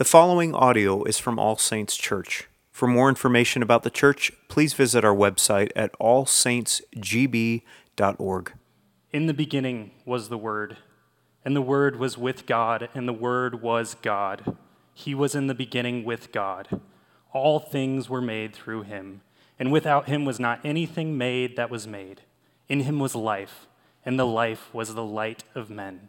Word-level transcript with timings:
The 0.00 0.06
following 0.06 0.54
audio 0.54 1.04
is 1.04 1.18
from 1.18 1.38
All 1.38 1.58
Saints 1.58 1.94
Church. 1.94 2.48
For 2.72 2.88
more 2.88 3.10
information 3.10 3.62
about 3.62 3.82
the 3.82 3.90
church, 3.90 4.32
please 4.48 4.72
visit 4.72 5.04
our 5.04 5.14
website 5.14 5.70
at 5.76 5.92
allsaintsgb.org. 5.98 8.52
In 9.12 9.26
the 9.26 9.34
beginning 9.34 9.90
was 10.06 10.30
the 10.30 10.38
Word, 10.38 10.78
and 11.44 11.54
the 11.54 11.60
Word 11.60 11.96
was 11.96 12.16
with 12.16 12.46
God, 12.46 12.88
and 12.94 13.06
the 13.06 13.12
Word 13.12 13.60
was 13.60 13.92
God. 13.92 14.56
He 14.94 15.14
was 15.14 15.34
in 15.34 15.48
the 15.48 15.54
beginning 15.54 16.06
with 16.06 16.32
God. 16.32 16.80
All 17.34 17.58
things 17.58 18.08
were 18.08 18.22
made 18.22 18.54
through 18.54 18.84
him, 18.84 19.20
and 19.58 19.70
without 19.70 20.08
him 20.08 20.24
was 20.24 20.40
not 20.40 20.60
anything 20.64 21.18
made 21.18 21.56
that 21.56 21.68
was 21.68 21.86
made. 21.86 22.22
In 22.70 22.84
him 22.84 23.00
was 23.00 23.14
life, 23.14 23.66
and 24.06 24.18
the 24.18 24.24
life 24.24 24.72
was 24.72 24.94
the 24.94 25.04
light 25.04 25.44
of 25.54 25.68
men. 25.68 26.08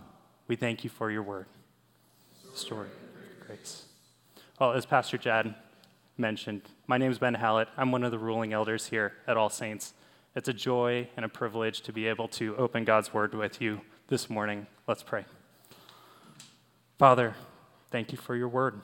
we 0.51 0.57
thank 0.57 0.83
you 0.83 0.89
for 0.89 1.09
your 1.09 1.23
word. 1.23 1.45
Story 2.53 2.89
grace. 3.47 3.85
Well, 4.59 4.73
as 4.73 4.85
Pastor 4.85 5.17
Jad 5.17 5.55
mentioned, 6.17 6.63
my 6.87 6.97
name 6.97 7.09
is 7.09 7.19
Ben 7.19 7.35
Hallett. 7.35 7.69
I'm 7.77 7.89
one 7.93 8.03
of 8.03 8.11
the 8.11 8.19
ruling 8.19 8.51
elders 8.51 8.87
here 8.87 9.13
at 9.27 9.37
All 9.37 9.49
Saints. 9.49 9.93
It's 10.35 10.49
a 10.49 10.53
joy 10.53 11.07
and 11.15 11.23
a 11.23 11.29
privilege 11.29 11.79
to 11.83 11.93
be 11.93 12.05
able 12.05 12.27
to 12.27 12.53
open 12.57 12.83
God's 12.83 13.13
word 13.13 13.33
with 13.33 13.61
you 13.61 13.79
this 14.09 14.29
morning. 14.29 14.67
Let's 14.87 15.03
pray. 15.03 15.23
Father, 16.99 17.33
thank 17.89 18.11
you 18.11 18.17
for 18.17 18.35
your 18.35 18.49
word. 18.49 18.81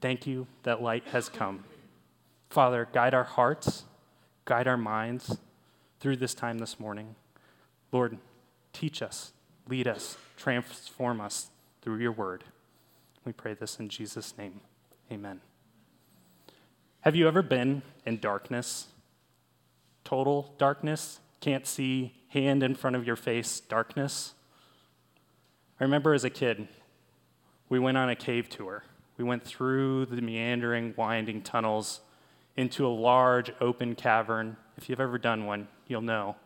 Thank 0.00 0.26
you 0.26 0.48
that 0.64 0.82
light 0.82 1.04
has 1.12 1.28
come. 1.28 1.62
Father, 2.50 2.88
guide 2.92 3.14
our 3.14 3.22
hearts, 3.22 3.84
guide 4.46 4.66
our 4.66 4.76
minds 4.76 5.38
through 6.00 6.16
this 6.16 6.34
time 6.34 6.58
this 6.58 6.80
morning. 6.80 7.14
Lord, 7.92 8.18
Teach 8.78 9.00
us, 9.00 9.32
lead 9.70 9.88
us, 9.88 10.18
transform 10.36 11.18
us 11.18 11.48
through 11.80 11.96
your 11.96 12.12
word. 12.12 12.44
We 13.24 13.32
pray 13.32 13.54
this 13.54 13.80
in 13.80 13.88
Jesus' 13.88 14.36
name. 14.36 14.60
Amen. 15.10 15.40
Have 17.00 17.16
you 17.16 17.26
ever 17.26 17.40
been 17.40 17.80
in 18.04 18.18
darkness? 18.18 18.88
Total 20.04 20.52
darkness? 20.58 21.20
Can't 21.40 21.66
see, 21.66 22.12
hand 22.28 22.62
in 22.62 22.74
front 22.74 22.96
of 22.96 23.06
your 23.06 23.16
face, 23.16 23.60
darkness? 23.60 24.34
I 25.80 25.84
remember 25.84 26.12
as 26.12 26.24
a 26.24 26.30
kid, 26.30 26.68
we 27.70 27.78
went 27.78 27.96
on 27.96 28.10
a 28.10 28.14
cave 28.14 28.50
tour. 28.50 28.84
We 29.16 29.24
went 29.24 29.42
through 29.42 30.04
the 30.04 30.20
meandering, 30.20 30.92
winding 30.98 31.40
tunnels 31.40 32.00
into 32.58 32.86
a 32.86 32.88
large 32.88 33.50
open 33.58 33.94
cavern. 33.94 34.58
If 34.76 34.90
you've 34.90 35.00
ever 35.00 35.16
done 35.16 35.46
one, 35.46 35.66
you'll 35.88 36.02
know. 36.02 36.36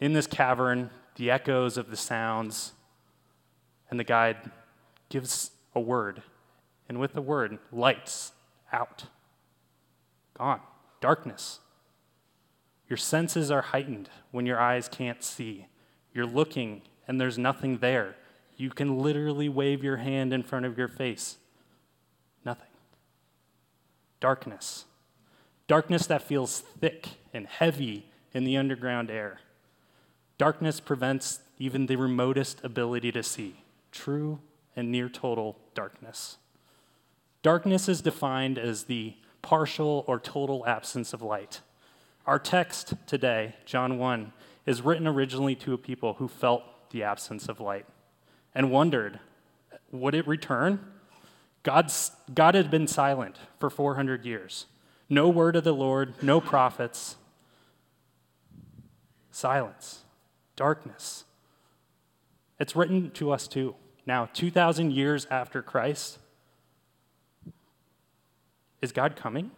In 0.00 0.12
this 0.12 0.26
cavern, 0.26 0.90
the 1.16 1.30
echoes 1.30 1.76
of 1.76 1.90
the 1.90 1.96
sounds, 1.96 2.72
and 3.90 3.98
the 3.98 4.04
guide 4.04 4.50
gives 5.08 5.50
a 5.74 5.80
word. 5.80 6.22
And 6.88 7.00
with 7.00 7.14
the 7.14 7.22
word, 7.22 7.58
lights 7.72 8.32
out, 8.72 9.06
gone, 10.36 10.60
darkness. 11.00 11.60
Your 12.88 12.96
senses 12.96 13.50
are 13.50 13.62
heightened 13.62 14.10
when 14.30 14.46
your 14.46 14.60
eyes 14.60 14.88
can't 14.88 15.22
see. 15.22 15.66
You're 16.12 16.26
looking 16.26 16.82
and 17.08 17.20
there's 17.20 17.38
nothing 17.38 17.78
there. 17.78 18.16
You 18.56 18.70
can 18.70 18.98
literally 18.98 19.48
wave 19.48 19.82
your 19.82 19.96
hand 19.96 20.32
in 20.32 20.42
front 20.42 20.66
of 20.66 20.78
your 20.78 20.88
face. 20.88 21.38
Nothing. 22.44 22.68
Darkness. 24.20 24.84
Darkness 25.66 26.06
that 26.06 26.22
feels 26.22 26.60
thick 26.60 27.08
and 27.32 27.46
heavy 27.46 28.10
in 28.32 28.44
the 28.44 28.56
underground 28.56 29.10
air. 29.10 29.40
Darkness 30.36 30.80
prevents 30.80 31.40
even 31.58 31.86
the 31.86 31.96
remotest 31.96 32.64
ability 32.64 33.12
to 33.12 33.22
see, 33.22 33.62
true 33.92 34.40
and 34.74 34.90
near 34.90 35.08
total 35.08 35.56
darkness. 35.74 36.38
Darkness 37.42 37.88
is 37.88 38.02
defined 38.02 38.58
as 38.58 38.84
the 38.84 39.14
partial 39.42 40.04
or 40.08 40.18
total 40.18 40.66
absence 40.66 41.12
of 41.12 41.22
light. 41.22 41.60
Our 42.26 42.38
text 42.38 42.94
today, 43.06 43.54
John 43.64 43.98
1, 43.98 44.32
is 44.66 44.82
written 44.82 45.06
originally 45.06 45.54
to 45.56 45.74
a 45.74 45.78
people 45.78 46.14
who 46.14 46.26
felt 46.26 46.90
the 46.90 47.02
absence 47.02 47.48
of 47.48 47.60
light 47.60 47.86
and 48.54 48.70
wondered 48.70 49.20
would 49.92 50.14
it 50.14 50.26
return? 50.26 50.80
God's, 51.62 52.10
God 52.32 52.56
had 52.56 52.70
been 52.70 52.88
silent 52.88 53.36
for 53.60 53.70
400 53.70 54.24
years. 54.24 54.66
No 55.08 55.28
word 55.28 55.54
of 55.54 55.62
the 55.62 55.72
Lord, 55.72 56.14
no 56.20 56.40
prophets. 56.40 57.16
Silence 59.30 60.03
darkness. 60.56 61.24
It's 62.58 62.76
written 62.76 63.10
to 63.12 63.32
us 63.32 63.48
too. 63.48 63.74
Now, 64.06 64.28
2,000 64.32 64.92
years 64.92 65.26
after 65.30 65.62
Christ, 65.62 66.18
is 68.82 68.92
God 68.92 69.16
coming? 69.16 69.50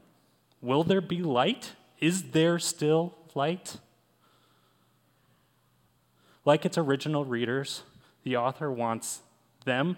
Will 0.62 0.84
there 0.84 1.00
be 1.00 1.22
light? 1.22 1.72
Is 2.00 2.30
there 2.30 2.58
still 2.58 3.14
light? 3.34 3.78
Like 6.44 6.64
its 6.64 6.78
original 6.78 7.24
readers, 7.24 7.82
the 8.22 8.36
author 8.36 8.70
wants 8.70 9.22
them 9.64 9.96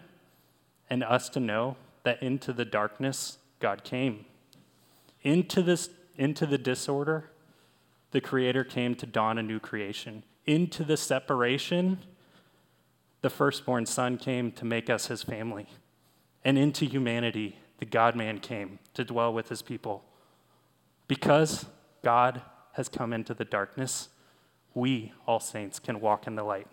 and 0.88 1.04
us 1.04 1.28
to 1.30 1.40
know 1.40 1.76
that 2.04 2.22
into 2.22 2.54
the 2.54 2.64
darkness, 2.64 3.36
God 3.60 3.84
came. 3.84 4.24
Into, 5.22 5.60
this, 5.60 5.90
into 6.16 6.46
the 6.46 6.56
disorder, 6.56 7.30
the 8.12 8.20
Creator 8.22 8.64
came 8.64 8.94
to 8.94 9.04
dawn 9.04 9.36
a 9.36 9.42
new 9.42 9.60
creation 9.60 10.22
into 10.48 10.82
the 10.82 10.96
separation, 10.96 11.98
the 13.20 13.28
firstborn 13.28 13.84
son 13.84 14.16
came 14.16 14.50
to 14.52 14.64
make 14.64 14.88
us 14.88 15.08
his 15.08 15.22
family. 15.22 15.66
And 16.42 16.56
into 16.56 16.86
humanity, 16.86 17.58
the 17.78 17.84
God 17.84 18.16
man 18.16 18.38
came 18.38 18.78
to 18.94 19.04
dwell 19.04 19.32
with 19.32 19.50
his 19.50 19.60
people. 19.60 20.04
Because 21.06 21.66
God 22.02 22.40
has 22.72 22.88
come 22.88 23.12
into 23.12 23.34
the 23.34 23.44
darkness, 23.44 24.08
we, 24.72 25.12
all 25.26 25.40
saints, 25.40 25.78
can 25.78 26.00
walk 26.00 26.26
in 26.26 26.34
the 26.34 26.44
light. 26.44 26.68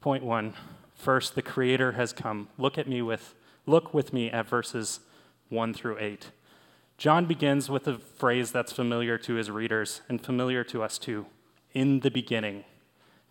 Point 0.00 0.22
one 0.22 0.54
first, 0.94 1.34
the 1.34 1.42
Creator 1.42 1.92
has 1.92 2.12
come. 2.12 2.48
Look 2.56 2.78
at 2.78 2.88
me 2.88 3.02
with, 3.02 3.34
look 3.66 3.92
with 3.92 4.12
me 4.12 4.30
at 4.30 4.48
verses 4.48 5.00
one 5.48 5.74
through 5.74 5.98
eight. 5.98 6.30
John 6.98 7.26
begins 7.26 7.68
with 7.68 7.88
a 7.88 7.98
phrase 7.98 8.52
that's 8.52 8.72
familiar 8.72 9.18
to 9.18 9.34
his 9.34 9.50
readers 9.50 10.02
and 10.08 10.20
familiar 10.20 10.62
to 10.64 10.82
us 10.82 10.98
too 10.98 11.26
in 11.72 12.00
the 12.00 12.10
beginning. 12.10 12.64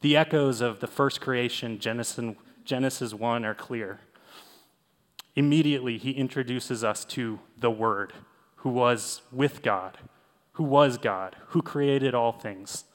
The 0.01 0.17
echoes 0.17 0.61
of 0.61 0.79
the 0.79 0.87
first 0.87 1.21
creation, 1.21 1.79
Genesis, 1.79 2.35
Genesis 2.63 3.13
1, 3.13 3.45
are 3.45 3.55
clear. 3.55 3.99
Immediately, 5.35 5.97
he 5.97 6.11
introduces 6.11 6.83
us 6.83 7.03
to 7.05 7.39
the 7.57 7.71
Word, 7.71 8.13
who 8.57 8.69
was 8.69 9.21
with 9.31 9.61
God, 9.61 9.97
who 10.53 10.63
was 10.63 10.97
God, 10.97 11.35
who 11.47 11.61
created 11.61 12.13
all 12.13 12.31
things. 12.31 12.85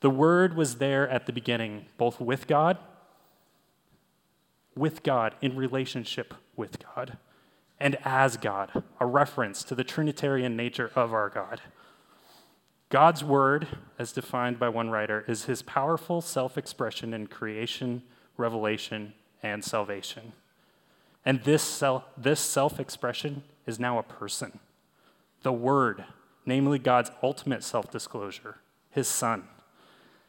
The 0.00 0.10
Word 0.10 0.56
was 0.56 0.76
there 0.76 1.08
at 1.08 1.26
the 1.26 1.32
beginning, 1.32 1.86
both 1.96 2.20
with 2.20 2.46
God, 2.46 2.78
with 4.76 5.02
God, 5.02 5.34
in 5.40 5.56
relationship 5.56 6.34
with 6.56 6.78
God, 6.94 7.18
and 7.80 7.96
as 8.04 8.36
God, 8.36 8.82
a 9.00 9.06
reference 9.06 9.62
to 9.64 9.74
the 9.74 9.84
Trinitarian 9.84 10.56
nature 10.56 10.90
of 10.94 11.12
our 11.12 11.28
God. 11.28 11.60
God's 12.90 13.22
word, 13.22 13.68
as 13.98 14.12
defined 14.12 14.58
by 14.58 14.68
one 14.68 14.90
writer, 14.90 15.24
is 15.28 15.44
his 15.44 15.62
powerful 15.62 16.20
self 16.20 16.56
expression 16.56 17.12
in 17.12 17.26
creation, 17.26 18.02
revelation, 18.36 19.12
and 19.42 19.64
salvation. 19.64 20.32
And 21.24 21.42
this, 21.42 21.62
self, 21.62 22.04
this 22.16 22.40
self-expression 22.40 23.42
is 23.66 23.78
now 23.78 23.98
a 23.98 24.02
person. 24.02 24.60
The 25.42 25.52
Word, 25.52 26.04
namely 26.46 26.78
God's 26.78 27.10
ultimate 27.22 27.62
self-disclosure, 27.62 28.56
his 28.90 29.08
Son. 29.08 29.44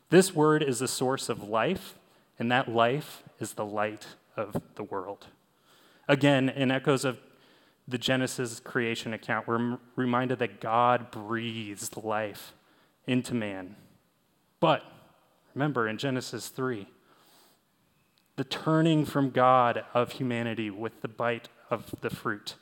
This 0.09 0.35
Word 0.35 0.61
is 0.61 0.79
the 0.79 0.87
source 0.87 1.29
of 1.29 1.47
life, 1.47 1.95
and 2.37 2.51
that 2.51 2.67
life 2.67 3.23
is 3.39 3.53
the 3.53 3.65
light 3.65 4.07
of 4.35 4.61
the 4.75 4.83
world. 4.83 5.27
Again, 6.07 6.49
in 6.49 6.71
echoes 6.71 7.05
of 7.05 7.19
the 7.89 7.97
Genesis 7.97 8.59
creation 8.59 9.13
account, 9.13 9.47
we're 9.47 9.77
reminded 9.95 10.39
that 10.39 10.61
God 10.61 11.11
breathes 11.11 11.97
life 11.97 12.53
into 13.07 13.33
man. 13.33 13.75
But 14.59 14.83
remember 15.55 15.87
in 15.87 15.97
Genesis 15.97 16.49
3, 16.49 16.87
the 18.35 18.43
turning 18.43 19.05
from 19.05 19.31
God 19.31 19.83
of 19.93 20.13
humanity 20.13 20.69
with 20.69 21.01
the 21.01 21.07
bite 21.07 21.49
of 21.69 21.93
the 22.01 22.09
fruit. 22.09 22.55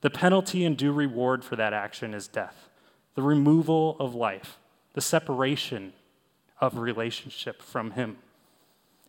The 0.00 0.10
penalty 0.10 0.64
and 0.64 0.76
due 0.76 0.92
reward 0.92 1.44
for 1.44 1.56
that 1.56 1.72
action 1.72 2.14
is 2.14 2.28
death, 2.28 2.68
the 3.14 3.22
removal 3.22 3.96
of 4.00 4.14
life, 4.14 4.58
the 4.94 5.00
separation 5.00 5.92
of 6.60 6.78
relationship 6.78 7.60
from 7.60 7.92
Him. 7.92 8.18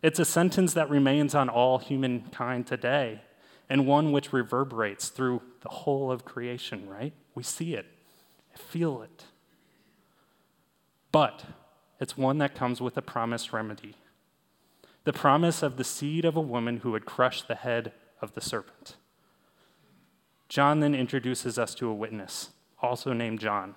It's 0.02 0.18
a 0.18 0.24
sentence 0.24 0.74
that 0.74 0.90
remains 0.90 1.34
on 1.34 1.48
all 1.48 1.78
humankind 1.78 2.66
today 2.66 3.22
and 3.68 3.86
one 3.86 4.12
which 4.12 4.32
reverberates 4.32 5.08
through 5.08 5.42
the 5.62 5.68
whole 5.68 6.10
of 6.10 6.24
creation, 6.24 6.88
right? 6.88 7.12
We 7.34 7.42
see 7.42 7.74
it, 7.74 7.86
feel 8.56 9.02
it. 9.02 9.24
But 11.12 11.44
it's 12.00 12.16
one 12.16 12.38
that 12.38 12.54
comes 12.54 12.80
with 12.80 12.96
a 12.96 13.02
promised 13.02 13.52
remedy 13.52 13.96
the 15.04 15.12
promise 15.12 15.62
of 15.62 15.76
the 15.76 15.84
seed 15.84 16.24
of 16.24 16.34
a 16.34 16.40
woman 16.40 16.78
who 16.78 16.90
would 16.92 17.04
crush 17.04 17.42
the 17.42 17.54
head 17.54 17.92
of 18.22 18.32
the 18.32 18.40
serpent. 18.40 18.96
John 20.48 20.80
then 20.80 20.94
introduces 20.94 21.58
us 21.58 21.74
to 21.76 21.88
a 21.88 21.94
witness, 21.94 22.50
also 22.80 23.12
named 23.12 23.38
John. 23.38 23.74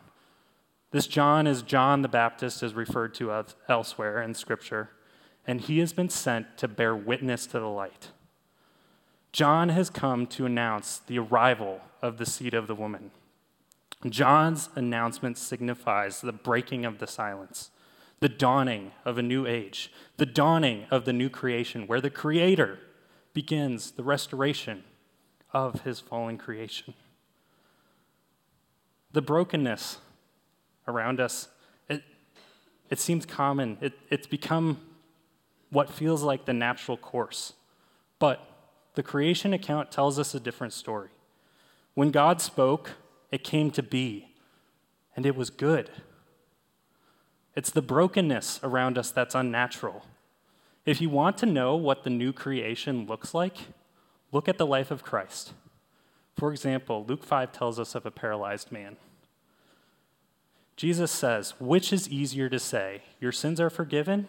This 0.92 1.06
John 1.06 1.46
is 1.46 1.62
John 1.62 2.02
the 2.02 2.08
Baptist, 2.08 2.64
as 2.64 2.74
referred 2.74 3.14
to 3.16 3.44
elsewhere 3.68 4.22
in 4.22 4.34
Scripture, 4.34 4.92
and 5.46 5.60
he 5.60 5.80
has 5.80 5.92
been 5.92 6.10
sent 6.10 6.58
to 6.60 6.68
bear 6.68 6.96
witness 6.96 7.46
to 7.48 7.60
the 7.60 7.68
light. 7.68 8.12
John 9.38 9.70
has 9.70 9.92
come 9.92 10.26
to 10.30 10.48
announce 10.48 10.98
the 10.98 11.20
arrival 11.20 11.82
of 12.02 12.18
the 12.18 12.26
seed 12.26 12.56
of 12.56 12.66
the 12.66 12.74
woman. 12.74 13.12
John's 14.10 14.70
announcement 14.74 15.38
signifies 15.38 16.22
the 16.22 16.32
breaking 16.32 16.86
of 16.86 16.98
the 16.98 17.06
silence, 17.06 17.70
the 18.20 18.30
dawning 18.30 18.94
of 19.06 19.20
a 19.20 19.22
new 19.22 19.46
age, 19.46 19.92
the 20.18 20.26
dawning 20.26 20.88
of 20.90 21.06
the 21.06 21.14
new 21.14 21.30
creation, 21.30 21.86
where 21.86 22.02
the 22.02 22.10
Creator 22.10 22.80
begins 23.34 23.92
the 23.92 24.02
restoration 24.02 24.84
of 25.54 25.82
his 25.82 26.00
fallen 26.00 26.40
creation. 26.40 26.96
The 29.12 29.22
brokenness 29.22 30.00
around 30.88 31.20
us, 31.20 31.48
it, 31.88 32.02
it 32.90 32.98
seems 32.98 33.28
common. 33.28 33.78
It, 33.82 33.94
it's 34.10 34.26
become 34.26 34.80
what 35.70 35.92
feels 35.92 36.24
like 36.24 36.46
the 36.46 36.54
natural 36.54 36.98
course. 36.98 37.54
But 38.18 38.47
the 38.98 39.04
creation 39.04 39.54
account 39.54 39.92
tells 39.92 40.18
us 40.18 40.34
a 40.34 40.40
different 40.40 40.74
story. 40.74 41.10
When 41.94 42.10
God 42.10 42.42
spoke, 42.42 42.94
it 43.32 43.44
came 43.44 43.70
to 43.72 43.84
be, 43.84 44.34
and 45.16 45.24
it 45.24 45.36
was 45.36 45.52
good. 45.52 45.92
It's 47.56 47.70
the 47.70 47.84
brokenness 47.84 48.60
around 48.64 48.98
us 48.98 49.12
that's 49.12 49.36
unnatural. 49.36 50.04
If 50.84 51.00
you 51.00 51.12
want 51.12 51.38
to 51.38 51.46
know 51.46 51.76
what 51.76 52.04
the 52.06 52.10
new 52.10 52.34
creation 52.34 53.06
looks 53.06 53.36
like, 53.36 53.58
look 54.32 54.50
at 54.50 54.58
the 54.58 54.66
life 54.66 54.90
of 54.90 55.04
Christ. 55.04 55.54
For 56.36 56.52
example, 56.52 57.06
Luke 57.08 57.24
5 57.24 57.52
tells 57.52 57.80
us 57.80 57.94
of 57.94 58.04
a 58.08 58.12
paralyzed 58.12 58.72
man. 58.72 58.98
Jesus 60.76 61.12
says, 61.12 61.54
Which 61.60 61.94
is 61.94 62.10
easier 62.10 62.50
to 62.50 62.60
say, 62.60 63.04
Your 63.22 63.32
sins 63.32 63.62
are 63.62 63.70
forgiven, 63.70 64.28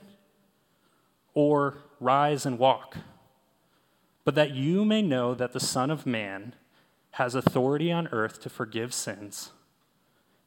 or 1.32 1.79
rise 2.00 2.44
and 2.44 2.59
walk? 2.59 2.99
But 4.28 4.34
that 4.34 4.54
you 4.54 4.84
may 4.84 5.00
know 5.00 5.32
that 5.32 5.54
the 5.54 5.58
Son 5.58 5.90
of 5.90 6.04
Man 6.04 6.54
has 7.12 7.34
authority 7.34 7.90
on 7.90 8.08
earth 8.08 8.42
to 8.42 8.50
forgive 8.50 8.92
sins. 8.92 9.52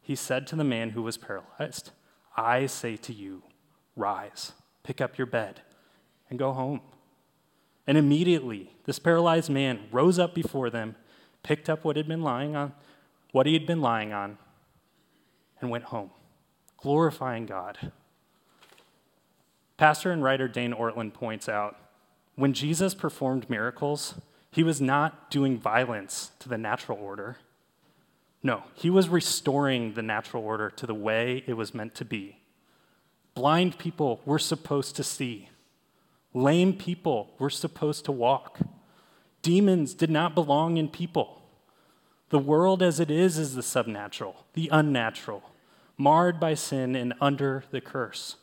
He 0.04 0.14
said 0.14 0.46
to 0.46 0.56
the 0.56 0.64
man 0.64 0.92
who 0.92 1.02
was 1.02 1.18
paralyzed, 1.18 1.90
I 2.38 2.68
say 2.68 2.96
to 2.98 3.12
you, 3.12 3.42
rise, 3.96 4.52
pick 4.84 5.02
up 5.02 5.18
your 5.18 5.26
bed, 5.26 5.62
and 6.30 6.38
go 6.38 6.54
home. 6.54 6.82
And 7.88 7.98
immediately 7.98 8.70
this 8.86 9.00
paralyzed 9.00 9.50
man 9.50 9.88
rose 9.92 10.20
up 10.20 10.36
before 10.36 10.70
them, 10.70 10.96
picked 11.42 11.68
up 11.68 11.84
what 11.84 11.98
had 11.98 12.08
been 12.08 12.22
lying 12.22 12.56
on, 12.56 12.74
what 13.32 13.48
he 13.48 13.54
had 13.54 13.66
been 13.66 13.82
lying 13.82 14.14
on, 14.14 14.38
and 15.60 15.72
went 15.72 15.86
home, 15.86 16.12
glorifying 16.78 17.48
God. 17.48 17.92
Pastor 19.78 20.12
and 20.12 20.22
writer 20.22 20.48
Dane 20.48 20.72
Ortlund 20.72 21.16
points 21.16 21.50
out 21.50 21.78
when 22.36 22.54
Jesus 22.54 22.94
performed 22.94 23.50
miracles, 23.50 24.16
he 24.52 24.64
was 24.64 24.82
not 24.82 25.30
doing 25.30 25.58
violence 25.58 26.32
to 26.40 26.50
the 26.50 26.58
natural 26.58 26.98
order. 26.98 27.38
No, 28.44 28.64
he 28.74 28.90
was 28.90 29.10
restoring 29.10 29.94
the 29.94 30.02
natural 30.02 30.44
order 30.44 30.70
to 30.72 30.88
the 30.88 30.96
way 30.96 31.44
it 31.48 31.54
was 31.54 31.74
meant 31.74 31.96
to 31.96 32.06
be. 32.06 32.38
Blind 33.34 33.78
people 33.78 34.22
were 34.26 34.40
supposed 34.40 34.96
to 34.96 35.04
see, 35.04 35.50
lame 36.34 36.74
people 36.74 37.34
were 37.40 37.50
supposed 37.50 38.06
to 38.06 38.12
walk. 38.12 38.60
Demons 39.42 39.94
did 39.94 40.10
not 40.10 40.36
belong 40.36 40.78
in 40.78 40.88
people. 40.88 41.42
The 42.30 42.40
world 42.40 42.82
as 42.84 43.00
it 43.00 43.10
is 43.10 43.38
is 43.38 43.56
the 43.56 43.62
subnatural, 43.62 44.36
the 44.54 44.70
unnatural, 44.72 45.44
marred 45.98 46.40
by 46.40 46.54
sin 46.54 46.96
and 46.96 47.14
under 47.20 47.64
the 47.72 47.82
curse. 47.82 48.38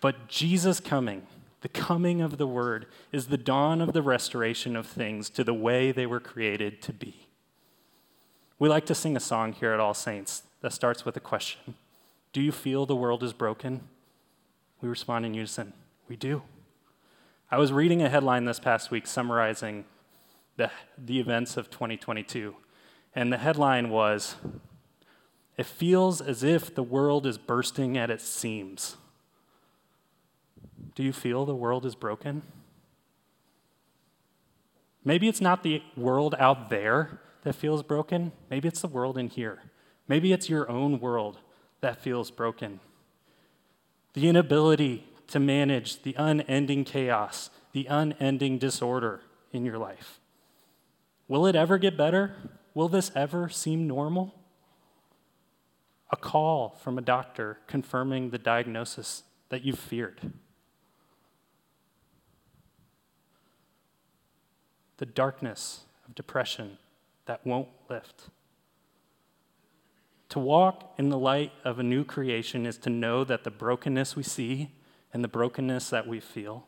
But 0.00 0.28
Jesus 0.28 0.80
coming, 0.80 1.26
the 1.60 1.68
coming 1.68 2.20
of 2.20 2.38
the 2.38 2.46
Word 2.46 2.86
is 3.10 3.26
the 3.26 3.36
dawn 3.36 3.80
of 3.80 3.92
the 3.92 4.02
restoration 4.02 4.76
of 4.76 4.86
things 4.86 5.28
to 5.30 5.42
the 5.42 5.54
way 5.54 5.90
they 5.90 6.06
were 6.06 6.20
created 6.20 6.80
to 6.82 6.92
be. 6.92 7.26
We 8.58 8.68
like 8.68 8.86
to 8.86 8.94
sing 8.94 9.16
a 9.16 9.20
song 9.20 9.52
here 9.52 9.72
at 9.72 9.80
All 9.80 9.94
Saints 9.94 10.42
that 10.60 10.72
starts 10.72 11.04
with 11.04 11.16
a 11.16 11.20
question 11.20 11.74
Do 12.32 12.40
you 12.40 12.52
feel 12.52 12.86
the 12.86 12.96
world 12.96 13.22
is 13.22 13.32
broken? 13.32 13.88
We 14.80 14.88
respond 14.88 15.26
in 15.26 15.34
unison 15.34 15.72
We 16.08 16.16
do. 16.16 16.42
I 17.50 17.58
was 17.58 17.72
reading 17.72 18.02
a 18.02 18.08
headline 18.08 18.44
this 18.44 18.60
past 18.60 18.90
week 18.90 19.06
summarizing 19.06 19.84
the, 20.56 20.70
the 20.96 21.18
events 21.18 21.56
of 21.56 21.70
2022, 21.70 22.54
and 23.14 23.32
the 23.32 23.38
headline 23.38 23.90
was 23.90 24.36
It 25.56 25.66
feels 25.66 26.20
as 26.20 26.44
if 26.44 26.74
the 26.74 26.82
world 26.82 27.26
is 27.26 27.38
bursting 27.38 27.96
at 27.96 28.10
its 28.10 28.24
seams. 28.24 28.96
Do 30.98 31.04
you 31.04 31.12
feel 31.12 31.46
the 31.46 31.54
world 31.54 31.86
is 31.86 31.94
broken? 31.94 32.42
Maybe 35.04 35.28
it's 35.28 35.40
not 35.40 35.62
the 35.62 35.80
world 35.96 36.34
out 36.40 36.70
there 36.70 37.20
that 37.44 37.54
feels 37.54 37.84
broken. 37.84 38.32
Maybe 38.50 38.66
it's 38.66 38.80
the 38.80 38.88
world 38.88 39.16
in 39.16 39.28
here. 39.28 39.60
Maybe 40.08 40.32
it's 40.32 40.48
your 40.48 40.68
own 40.68 40.98
world 40.98 41.38
that 41.82 42.02
feels 42.02 42.32
broken. 42.32 42.80
The 44.14 44.28
inability 44.28 45.06
to 45.28 45.38
manage 45.38 46.02
the 46.02 46.16
unending 46.18 46.82
chaos, 46.82 47.50
the 47.70 47.86
unending 47.86 48.58
disorder 48.58 49.20
in 49.52 49.64
your 49.64 49.78
life. 49.78 50.18
Will 51.28 51.46
it 51.46 51.54
ever 51.54 51.78
get 51.78 51.96
better? 51.96 52.34
Will 52.74 52.88
this 52.88 53.12
ever 53.14 53.48
seem 53.48 53.86
normal? 53.86 54.34
A 56.10 56.16
call 56.16 56.70
from 56.82 56.98
a 56.98 57.02
doctor 57.02 57.58
confirming 57.68 58.30
the 58.30 58.38
diagnosis 58.38 59.22
that 59.50 59.64
you've 59.64 59.78
feared. 59.78 60.32
The 64.98 65.06
darkness 65.06 65.84
of 66.06 66.14
depression 66.14 66.78
that 67.26 67.44
won't 67.46 67.68
lift. 67.88 68.28
To 70.30 70.38
walk 70.38 70.92
in 70.98 71.08
the 71.08 71.18
light 71.18 71.52
of 71.64 71.78
a 71.78 71.82
new 71.82 72.04
creation 72.04 72.66
is 72.66 72.76
to 72.78 72.90
know 72.90 73.24
that 73.24 73.44
the 73.44 73.50
brokenness 73.50 74.14
we 74.14 74.22
see 74.22 74.72
and 75.12 75.24
the 75.24 75.28
brokenness 75.28 75.88
that 75.88 76.06
we 76.06 76.20
feel 76.20 76.66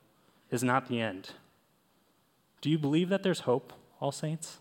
is 0.50 0.64
not 0.64 0.88
the 0.88 1.00
end. 1.00 1.30
Do 2.62 2.70
you 2.70 2.78
believe 2.78 3.08
that 3.10 3.22
there's 3.22 3.40
hope, 3.40 3.72
all 4.00 4.12
saints? 4.12 4.58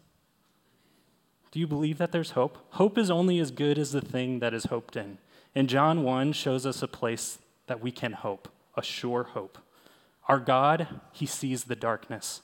Do 1.52 1.60
you 1.60 1.68
believe 1.68 1.98
that 1.98 2.12
there's 2.12 2.32
hope? 2.32 2.58
Hope 2.72 2.98
is 2.98 3.10
only 3.10 3.40
as 3.40 3.52
good 3.52 3.80
as 3.80 3.92
the 3.92 4.02
thing 4.02 4.40
that 4.40 4.54
is 4.54 4.66
hoped 4.66 4.96
in. 4.96 5.18
And 5.56 5.68
John 5.68 6.04
1 6.04 6.34
shows 6.34 6.66
us 6.66 6.84
a 6.84 6.88
place 6.88 7.40
that 7.68 7.82
we 7.82 7.92
can 7.92 8.14
hope, 8.14 8.50
a 8.76 8.84
sure 8.84 9.24
hope. 9.24 9.58
Our 10.28 10.40
God, 10.40 10.88
He 11.12 11.26
sees 11.26 11.64
the 11.64 11.76
darkness. 11.76 12.42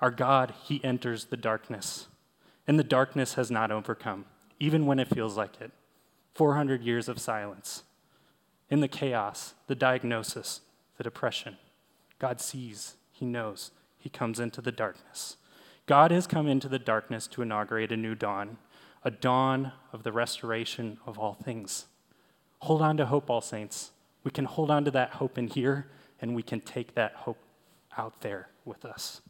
Our 0.00 0.10
God, 0.10 0.54
He 0.64 0.82
enters 0.84 1.26
the 1.26 1.36
darkness, 1.36 2.08
and 2.66 2.78
the 2.78 2.84
darkness 2.84 3.34
has 3.34 3.50
not 3.50 3.70
overcome, 3.70 4.26
even 4.60 4.86
when 4.86 4.98
it 4.98 5.08
feels 5.08 5.36
like 5.36 5.60
it. 5.60 5.72
400 6.34 6.82
years 6.82 7.08
of 7.08 7.18
silence. 7.18 7.82
In 8.70 8.80
the 8.80 8.88
chaos, 8.88 9.54
the 9.66 9.74
diagnosis, 9.74 10.60
the 10.96 11.04
depression, 11.04 11.56
God 12.18 12.40
sees, 12.40 12.94
He 13.10 13.26
knows, 13.26 13.70
He 13.98 14.08
comes 14.08 14.38
into 14.38 14.60
the 14.60 14.72
darkness. 14.72 15.36
God 15.86 16.10
has 16.10 16.26
come 16.26 16.46
into 16.46 16.68
the 16.68 16.78
darkness 16.78 17.26
to 17.28 17.42
inaugurate 17.42 17.90
a 17.90 17.96
new 17.96 18.14
dawn, 18.14 18.58
a 19.02 19.10
dawn 19.10 19.72
of 19.92 20.02
the 20.02 20.12
restoration 20.12 20.98
of 21.06 21.18
all 21.18 21.34
things. 21.34 21.86
Hold 22.60 22.82
on 22.82 22.96
to 22.98 23.06
hope, 23.06 23.30
all 23.30 23.40
saints. 23.40 23.92
We 24.22 24.30
can 24.30 24.44
hold 24.44 24.70
on 24.70 24.84
to 24.84 24.90
that 24.90 25.12
hope 25.12 25.38
in 25.38 25.48
here, 25.48 25.86
and 26.20 26.34
we 26.34 26.42
can 26.42 26.60
take 26.60 26.94
that 26.94 27.14
hope 27.14 27.38
out 27.96 28.20
there 28.20 28.48
with 28.64 28.84
us. 28.84 29.22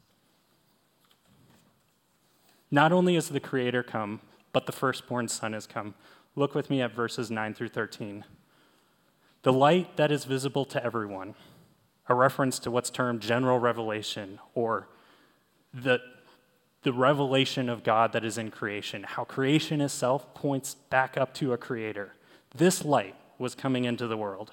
Not 2.70 2.92
only 2.92 3.14
has 3.14 3.28
the 3.28 3.40
Creator 3.40 3.82
come, 3.84 4.20
but 4.52 4.66
the 4.66 4.72
firstborn 4.72 5.28
Son 5.28 5.52
has 5.52 5.66
come. 5.66 5.94
Look 6.36 6.54
with 6.54 6.70
me 6.70 6.82
at 6.82 6.94
verses 6.94 7.30
9 7.30 7.54
through 7.54 7.68
13. 7.68 8.24
The 9.42 9.52
light 9.52 9.96
that 9.96 10.10
is 10.12 10.24
visible 10.24 10.64
to 10.66 10.84
everyone, 10.84 11.34
a 12.08 12.14
reference 12.14 12.58
to 12.60 12.70
what's 12.70 12.90
termed 12.90 13.20
general 13.20 13.58
revelation, 13.58 14.38
or 14.54 14.88
the, 15.72 16.00
the 16.82 16.92
revelation 16.92 17.68
of 17.68 17.84
God 17.84 18.12
that 18.12 18.24
is 18.24 18.38
in 18.38 18.50
creation, 18.50 19.04
how 19.04 19.24
creation 19.24 19.80
itself 19.80 20.34
points 20.34 20.74
back 20.74 21.16
up 21.16 21.34
to 21.34 21.52
a 21.52 21.58
creator. 21.58 22.14
This 22.54 22.84
light 22.84 23.14
was 23.38 23.54
coming 23.54 23.84
into 23.84 24.06
the 24.06 24.16
world. 24.16 24.52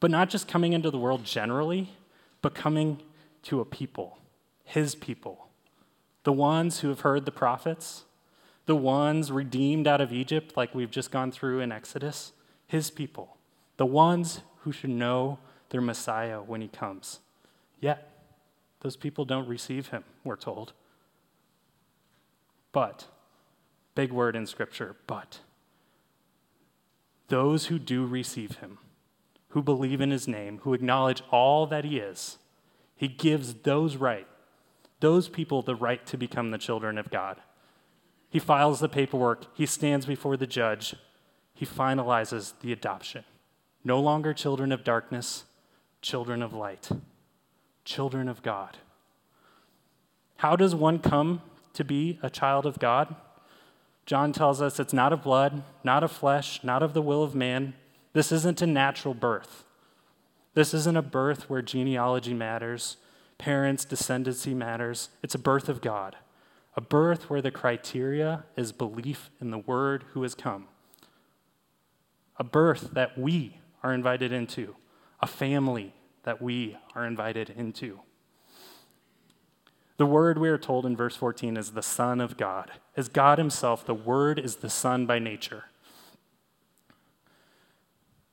But 0.00 0.10
not 0.10 0.30
just 0.30 0.48
coming 0.48 0.72
into 0.72 0.90
the 0.90 0.98
world 0.98 1.24
generally, 1.24 1.92
but 2.40 2.54
coming 2.54 3.02
to 3.44 3.60
a 3.60 3.64
people, 3.64 4.18
his 4.64 4.94
people, 4.94 5.48
the 6.24 6.32
ones 6.32 6.80
who 6.80 6.88
have 6.88 7.00
heard 7.00 7.24
the 7.24 7.32
prophets, 7.32 8.04
the 8.66 8.76
ones 8.76 9.32
redeemed 9.32 9.86
out 9.86 10.00
of 10.00 10.12
Egypt, 10.12 10.56
like 10.56 10.74
we've 10.74 10.90
just 10.90 11.10
gone 11.10 11.32
through 11.32 11.60
in 11.60 11.72
Exodus, 11.72 12.32
his 12.66 12.90
people, 12.90 13.36
the 13.76 13.86
ones 13.86 14.42
who 14.60 14.72
should 14.72 14.90
know 14.90 15.38
their 15.70 15.80
Messiah 15.80 16.40
when 16.40 16.60
he 16.60 16.68
comes. 16.68 17.20
Yet, 17.80 18.08
those 18.80 18.96
people 18.96 19.24
don't 19.24 19.48
receive 19.48 19.88
him, 19.88 20.04
we're 20.22 20.36
told. 20.36 20.72
But, 22.70 23.06
big 23.94 24.12
word 24.12 24.36
in 24.36 24.46
Scripture, 24.46 24.96
but, 25.06 25.40
those 27.28 27.66
who 27.66 27.78
do 27.78 28.06
receive 28.06 28.58
him, 28.58 28.78
who 29.48 29.62
believe 29.62 30.00
in 30.00 30.10
his 30.10 30.28
name, 30.28 30.60
who 30.62 30.74
acknowledge 30.74 31.22
all 31.30 31.66
that 31.66 31.84
he 31.84 31.98
is, 31.98 32.38
he 32.94 33.08
gives 33.08 33.54
those 33.54 33.96
right, 33.96 34.26
those 35.02 35.28
people 35.28 35.60
the 35.60 35.74
right 35.74 36.06
to 36.06 36.16
become 36.16 36.50
the 36.50 36.58
children 36.58 36.96
of 36.96 37.10
God. 37.10 37.36
He 38.30 38.38
files 38.38 38.80
the 38.80 38.88
paperwork, 38.88 39.44
he 39.54 39.66
stands 39.66 40.06
before 40.06 40.38
the 40.38 40.46
judge, 40.46 40.94
he 41.52 41.66
finalizes 41.66 42.54
the 42.62 42.72
adoption. 42.72 43.24
No 43.84 44.00
longer 44.00 44.32
children 44.32 44.72
of 44.72 44.84
darkness, 44.84 45.44
children 46.00 46.40
of 46.40 46.54
light, 46.54 46.88
children 47.84 48.28
of 48.28 48.42
God. 48.42 48.78
How 50.36 50.56
does 50.56 50.74
one 50.74 51.00
come 51.00 51.42
to 51.74 51.84
be 51.84 52.18
a 52.22 52.30
child 52.30 52.64
of 52.64 52.78
God? 52.78 53.14
John 54.06 54.32
tells 54.32 54.62
us 54.62 54.80
it's 54.80 54.92
not 54.92 55.12
of 55.12 55.22
blood, 55.22 55.64
not 55.82 56.04
of 56.04 56.12
flesh, 56.12 56.62
not 56.62 56.82
of 56.82 56.94
the 56.94 57.02
will 57.02 57.22
of 57.22 57.34
man. 57.34 57.74
This 58.12 58.30
isn't 58.30 58.62
a 58.62 58.66
natural 58.66 59.14
birth. 59.14 59.64
This 60.54 60.72
isn't 60.72 60.96
a 60.96 61.02
birth 61.02 61.50
where 61.50 61.62
genealogy 61.62 62.34
matters, 62.34 62.98
parents' 63.42 63.84
descendancy 63.84 64.54
matters. 64.54 65.08
It's 65.20 65.34
a 65.34 65.38
birth 65.38 65.68
of 65.68 65.80
God 65.80 66.16
a 66.74 66.80
birth 66.80 67.28
where 67.28 67.42
the 67.42 67.50
criteria 67.50 68.44
is 68.56 68.72
belief 68.72 69.30
in 69.40 69.50
the 69.50 69.58
Word 69.58 70.04
who 70.12 70.22
has 70.22 70.34
come, 70.34 70.68
a 72.38 72.44
birth 72.44 72.90
that 72.92 73.18
we 73.18 73.58
are 73.82 73.92
invited 73.92 74.32
into, 74.32 74.76
a 75.20 75.26
family 75.26 75.94
that 76.22 76.40
we 76.40 76.76
are 76.94 77.04
invited 77.04 77.50
into. 77.50 78.00
The 79.98 80.06
Word, 80.06 80.38
we 80.38 80.48
are 80.48 80.58
told 80.58 80.86
in 80.86 80.96
verse 80.96 81.14
14, 81.16 81.56
is 81.56 81.72
the 81.72 81.82
Son 81.82 82.20
of 82.20 82.36
God. 82.36 82.72
As 82.96 83.08
God 83.08 83.38
Himself, 83.38 83.84
the 83.84 83.94
Word 83.94 84.38
is 84.38 84.56
the 84.56 84.70
Son 84.70 85.04
by 85.04 85.18
nature. 85.18 85.64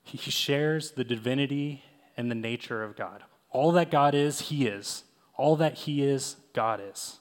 He 0.04 0.18
shares 0.18 0.92
the 0.92 1.04
divinity 1.04 1.84
and 2.16 2.32
the 2.32 2.36
nature 2.36 2.84
of 2.84 2.96
God. 2.96 3.24
All 3.52 3.72
that 3.74 3.92
God 3.92 4.14
is, 4.14 4.42
He 4.42 4.68
is. 4.68 5.04
All 5.36 5.56
that 5.56 5.80
He 5.80 6.04
is, 6.04 6.36
God 6.54 6.82
is. 6.84 7.20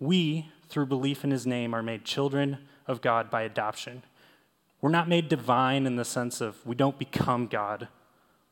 We, 0.00 0.50
through 0.68 0.86
belief 0.86 1.22
in 1.22 1.30
his 1.30 1.46
name, 1.46 1.74
are 1.74 1.82
made 1.82 2.04
children 2.04 2.58
of 2.88 3.00
God 3.00 3.30
by 3.30 3.42
adoption. 3.42 4.02
We're 4.80 4.90
not 4.90 5.08
made 5.08 5.28
divine 5.28 5.86
in 5.86 5.94
the 5.94 6.04
sense 6.04 6.40
of 6.40 6.64
we 6.66 6.74
don't 6.74 6.98
become 6.98 7.46
God, 7.46 7.86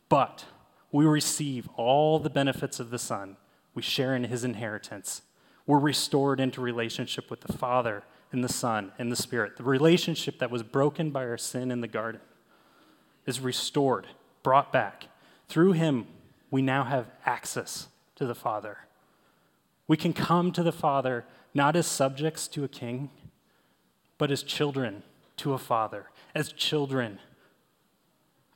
but 0.09 0.45
we 0.93 1.05
receive 1.07 1.69
all 1.77 2.21
the 2.21 2.31
benefits 2.31 2.79
of 2.79 2.91
the 2.91 2.99
Son. 3.01 3.37
We 3.75 3.83
share 3.83 4.15
in 4.15 4.25
his 4.25 4.45
inheritance. 4.45 5.23
We're 5.67 5.79
restored 5.79 6.39
into 6.39 6.61
relationship 6.61 7.31
with 7.31 7.41
the 7.41 7.53
Father 7.53 8.05
and 8.31 8.45
the 8.45 8.49
Son 8.49 8.93
and 8.99 9.11
the 9.11 9.17
Spirit. 9.17 9.57
The 9.57 9.65
relationship 9.65 10.39
that 10.39 10.51
was 10.51 10.63
broken 10.63 11.11
by 11.11 11.25
our 11.25 11.39
sin 11.39 11.71
in 11.71 11.81
the 11.81 11.89
garden 11.89 12.21
is 13.27 13.41
restored, 13.41 14.07
brought 14.43 14.73
back. 14.73 15.07
Through 15.49 15.73
him, 15.73 16.07
we 16.51 16.63
now 16.63 16.85
have 16.85 17.07
access 17.25 17.89
to 18.17 18.27
the 18.27 18.35
Father. 18.35 18.79
We 19.87 19.97
can 19.97 20.13
come 20.13 20.53
to 20.53 20.63
the 20.63 20.73
Father 20.73 21.25
not 21.55 21.77
as 21.77 21.87
subjects 21.87 22.47
to 22.49 22.65
a 22.65 22.69
king, 22.69 23.11
but 24.19 24.31
as 24.31 24.43
children 24.43 25.03
to 25.39 25.53
a 25.53 25.59
father, 25.59 26.07
as 26.35 26.53
children 26.53 27.19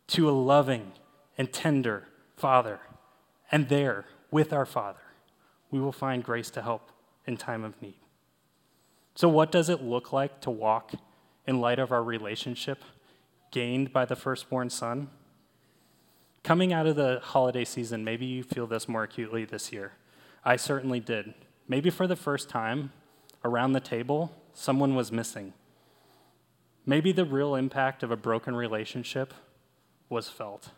to 0.07 0.29
a 0.29 0.33
loving 0.33 0.93
and 1.39 1.53
tender 1.53 2.07
father. 2.37 2.81
And 3.51 3.69
there, 3.69 4.05
with 4.31 4.53
our 4.53 4.67
Father, 4.67 5.01
we 5.71 5.81
will 5.81 5.93
find 5.93 6.23
grace 6.23 6.51
to 6.51 6.63
help 6.63 6.91
in 7.27 7.37
time 7.37 7.65
of 7.65 7.81
need. 7.81 7.99
So, 9.15 9.29
what 9.29 9.51
does 9.51 9.69
it 9.69 9.83
look 9.83 10.13
like 10.13 10.41
to 10.43 10.51
walk 10.51 10.93
in 11.47 11.61
light 11.61 11.79
of 11.79 11.93
our 11.93 12.03
relationship 12.03 12.83
gained 13.51 13.93
by 13.93 14.05
the 14.05 14.17
firstborn 14.17 14.71
son? 14.71 15.09
Coming 16.45 16.75
out 16.75 16.87
of 16.87 16.95
the 16.95 17.21
holiday 17.23 17.65
season, 17.65 18.05
maybe 18.05 18.27
you 18.27 18.43
feel 18.43 18.67
this 18.67 18.87
more 18.87 19.03
acutely 19.03 19.47
this 19.47 19.73
year. 19.73 19.93
I 20.45 20.57
certainly 20.57 21.01
did. 21.01 21.33
Maybe 21.67 21.89
for 21.89 22.07
the 22.07 22.17
first 22.17 22.51
time 22.51 22.93
around 23.43 23.73
the 23.73 23.81
table, 23.81 24.31
someone 24.53 24.95
was 24.95 25.11
missing. 25.11 25.55
Maybe 26.85 27.13
the 27.13 27.25
real 27.25 27.55
impact 27.55 28.03
of 28.03 28.11
a 28.11 28.17
broken 28.17 28.55
relationship 28.55 29.33
was 30.11 30.29
felt. 30.29 30.69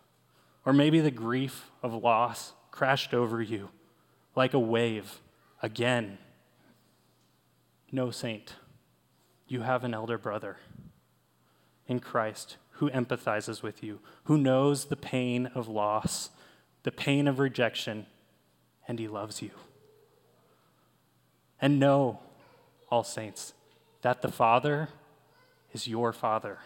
Or 0.65 0.73
maybe 0.73 1.01
the 1.01 1.11
grief 1.11 1.73
of 1.83 1.93
loss 1.93 2.53
crashed 2.71 3.13
over 3.13 3.43
you 3.43 3.71
like 4.37 4.55
a 4.55 4.61
wave 4.61 5.21
again. 5.63 6.19
No, 7.91 8.13
saint, 8.13 8.55
you 9.49 9.63
have 9.63 9.83
an 9.83 9.95
elder 9.95 10.19
brother 10.19 10.59
in 11.89 11.99
Christ 11.99 12.57
who 12.77 12.91
empathizes 12.91 13.63
with 13.63 13.83
you, 13.83 14.01
who 14.25 14.37
knows 14.39 14.87
the 14.87 14.97
pain 14.97 15.47
of 15.55 15.69
loss, 15.69 16.31
the 16.83 16.93
pain 16.93 17.27
of 17.27 17.39
rejection, 17.39 18.07
and 18.87 18.99
he 18.99 19.09
loves 19.09 19.43
you. 19.43 19.51
And 21.61 21.79
know, 21.79 22.21
all 22.91 23.05
saints, 23.05 23.55
that 24.03 24.23
the 24.23 24.31
Father 24.31 24.91
is 25.73 25.89
your 25.89 26.13
Father. 26.13 26.59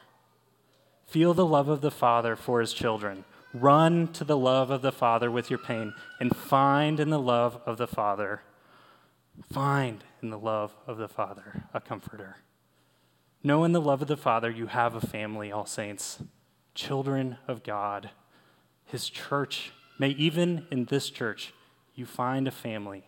Feel 1.06 1.34
the 1.34 1.46
love 1.46 1.68
of 1.68 1.80
the 1.80 1.90
Father 1.90 2.36
for 2.36 2.60
his 2.60 2.72
children. 2.72 3.24
Run 3.52 4.08
to 4.12 4.24
the 4.24 4.36
love 4.36 4.70
of 4.70 4.82
the 4.82 4.92
Father 4.92 5.30
with 5.30 5.50
your 5.50 5.58
pain 5.58 5.94
and 6.20 6.36
find 6.36 7.00
in 7.00 7.10
the 7.10 7.18
love 7.18 7.60
of 7.66 7.78
the 7.78 7.88
Father, 7.88 8.42
find 9.52 10.04
in 10.22 10.30
the 10.30 10.38
love 10.38 10.76
of 10.86 10.98
the 10.98 11.08
Father 11.08 11.64
a 11.74 11.80
comforter. 11.80 12.36
Know 13.42 13.64
in 13.64 13.72
the 13.72 13.80
love 13.80 14.02
of 14.02 14.08
the 14.08 14.16
Father 14.16 14.50
you 14.50 14.66
have 14.66 14.94
a 14.94 15.00
family, 15.00 15.50
all 15.50 15.66
saints, 15.66 16.22
children 16.74 17.38
of 17.48 17.62
God, 17.62 18.10
his 18.84 19.08
church. 19.08 19.72
May 19.98 20.10
even 20.10 20.66
in 20.70 20.86
this 20.86 21.10
church 21.10 21.54
you 21.94 22.06
find 22.06 22.46
a 22.46 22.52
family 22.52 23.04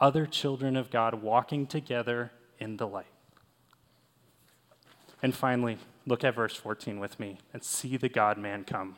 other 0.00 0.26
children 0.26 0.76
of 0.76 0.90
God 0.90 1.22
walking 1.22 1.64
together 1.64 2.32
in 2.58 2.76
the 2.76 2.88
light. 2.88 3.06
And 5.22 5.32
finally, 5.32 5.78
look 6.06 6.24
at 6.24 6.34
verse 6.34 6.56
14 6.56 6.98
with 6.98 7.20
me 7.20 7.38
and 7.52 7.62
see 7.62 7.96
the 7.96 8.08
God 8.08 8.36
man 8.36 8.64
come. 8.64 8.96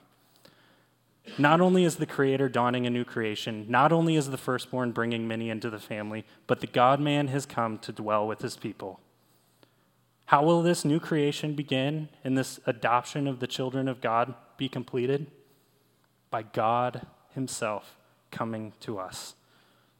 Not 1.36 1.60
only 1.60 1.84
is 1.84 1.96
the 1.96 2.06
Creator 2.06 2.48
dawning 2.48 2.86
a 2.86 2.90
new 2.90 3.04
creation, 3.04 3.66
not 3.68 3.92
only 3.92 4.16
is 4.16 4.30
the 4.30 4.38
firstborn 4.38 4.92
bringing 4.92 5.28
many 5.28 5.50
into 5.50 5.68
the 5.68 5.78
family, 5.78 6.24
but 6.46 6.60
the 6.60 6.66
God 6.66 7.00
man 7.00 7.28
has 7.28 7.44
come 7.44 7.78
to 7.78 7.92
dwell 7.92 8.26
with 8.26 8.40
his 8.40 8.56
people. 8.56 9.00
How 10.26 10.42
will 10.42 10.62
this 10.62 10.84
new 10.84 11.00
creation 11.00 11.54
begin 11.54 12.08
and 12.22 12.36
this 12.36 12.58
adoption 12.66 13.26
of 13.26 13.40
the 13.40 13.46
children 13.46 13.88
of 13.88 14.00
God 14.00 14.34
be 14.56 14.68
completed? 14.68 15.30
By 16.30 16.42
God 16.42 17.06
Himself 17.34 17.98
coming 18.30 18.72
to 18.80 18.98
us. 18.98 19.34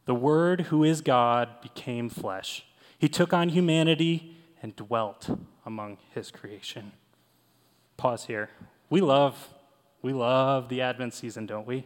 The 0.05 0.15
Word, 0.15 0.61
who 0.61 0.83
is 0.83 1.01
God, 1.01 1.61
became 1.61 2.09
flesh. 2.09 2.65
He 2.97 3.07
took 3.07 3.33
on 3.33 3.49
humanity 3.49 4.35
and 4.61 4.75
dwelt 4.75 5.29
among 5.65 5.97
His 6.13 6.31
creation. 6.31 6.93
Pause 7.97 8.25
here. 8.25 8.49
We 8.89 9.01
love, 9.01 9.49
we 10.01 10.11
love 10.11 10.69
the 10.69 10.81
Advent 10.81 11.13
season, 11.13 11.45
don't 11.45 11.67
we? 11.67 11.85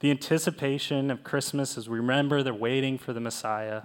The 0.00 0.10
anticipation 0.10 1.10
of 1.10 1.24
Christmas 1.24 1.78
as 1.78 1.88
we 1.88 1.98
remember 1.98 2.42
the 2.42 2.54
waiting 2.54 2.98
for 2.98 3.12
the 3.12 3.20
Messiah 3.20 3.82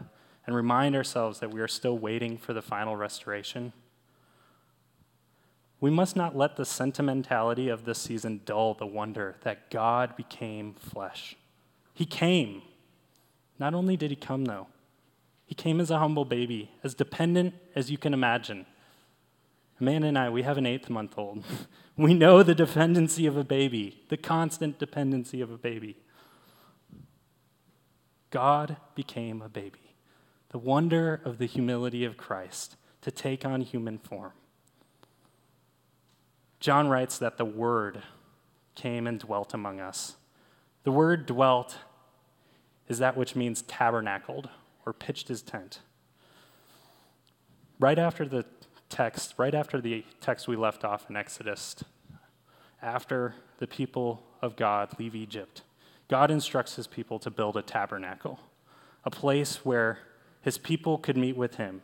and 0.48 0.56
remind 0.56 0.96
ourselves 0.96 1.40
that 1.42 1.54
we 1.54 1.60
are 1.60 1.68
still 1.68 1.98
waiting 1.98 2.38
for 2.38 2.54
the 2.54 2.62
final 2.62 2.96
restoration. 2.96 3.74
We 5.80 5.92
must 5.92 6.16
not 6.16 6.36
let 6.36 6.56
the 6.56 6.66
sentimentality 6.66 7.68
of 7.70 7.86
this 7.86 8.00
season 8.00 8.42
dull 8.46 8.74
the 8.74 8.88
wonder 8.88 9.36
that 9.44 9.70
God 9.70 10.16
became 10.16 10.74
flesh. 10.74 11.36
He 11.94 12.06
came. 12.06 12.64
Not 13.60 13.74
only 13.74 13.98
did 13.98 14.10
he 14.10 14.16
come, 14.16 14.46
though, 14.46 14.68
he 15.46 15.54
came 15.54 15.80
as 15.80 15.92
a 15.92 16.00
humble 16.00 16.26
baby, 16.26 16.72
as 16.84 16.96
dependent 16.96 17.54
as 17.76 17.92
you 17.92 17.98
can 17.98 18.14
imagine. 18.14 18.66
Amanda 19.80 20.08
and 20.08 20.18
I, 20.18 20.30
we 20.30 20.44
have 20.44 20.58
an 20.58 20.66
eighth 20.66 20.90
month 20.90 21.14
old. 21.18 21.44
we 21.98 22.14
know 22.14 22.42
the 22.42 22.56
dependency 22.56 23.28
of 23.28 23.38
a 23.38 23.44
baby, 23.44 24.04
the 24.10 24.18
constant 24.18 24.80
dependency 24.80 25.42
of 25.42 25.52
a 25.52 25.58
baby. 25.58 25.98
God 28.30 28.78
became 28.96 29.42
a 29.42 29.50
baby. 29.50 29.87
The 30.50 30.58
wonder 30.58 31.22
of 31.26 31.38
the 31.38 31.46
humility 31.46 32.06
of 32.06 32.18
Christ 32.18 32.76
to 33.02 33.12
take 33.12 33.46
on 33.46 33.62
human 33.62 33.98
form. 33.98 34.32
John 36.60 36.88
writes 36.88 37.18
that 37.20 37.38
the 37.38 37.46
Word 37.46 38.02
came 38.78 39.08
and 39.08 39.20
dwelt 39.20 39.54
among 39.54 39.80
us. 39.80 40.16
The 40.84 40.92
word 40.92 41.26
dwelt 41.26 41.80
is 42.88 43.00
that 43.00 43.18
which 43.18 43.36
means 43.36 43.64
tabernacled 43.64 44.50
or 44.86 44.94
pitched 44.94 45.28
his 45.28 45.42
tent. 45.42 45.80
Right 47.80 48.00
after 48.00 48.26
the 48.26 48.46
text, 48.88 49.34
right 49.38 49.54
after 49.54 49.82
the 49.82 50.06
text 50.22 50.48
we 50.48 50.56
left 50.56 50.86
off 50.86 51.10
in 51.10 51.18
Exodus, 51.18 51.84
after 52.82 53.36
the 53.58 53.68
people 53.68 54.24
of 54.42 54.56
God 54.56 54.98
leave 54.98 55.16
Egypt, 55.16 55.64
God 56.08 56.32
instructs 56.32 56.76
his 56.76 56.88
people 56.88 57.20
to 57.20 57.30
build 57.30 57.58
a 57.58 57.62
tabernacle, 57.62 58.40
a 59.04 59.12
place 59.12 59.66
where 59.66 60.00
his 60.48 60.58
people 60.58 60.98
could 60.98 61.18
meet 61.18 61.36
with 61.36 61.56
him 61.56 61.82